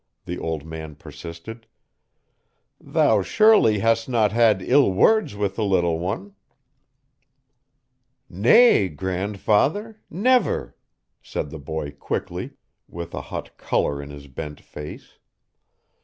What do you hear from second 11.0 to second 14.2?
said the boy quickly, with a hot color in